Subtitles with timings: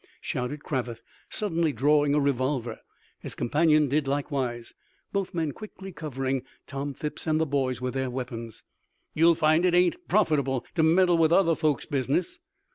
[0.19, 0.99] shouted Cravath,
[1.29, 2.79] suddenly drawing a revolver.
[3.19, 4.73] His companion did likewise,
[5.13, 8.63] both men quickly covering Tom Phipps and the boys with their weapons.
[9.13, 12.39] "You'll find it ain't profitable to meddle with other folks' business."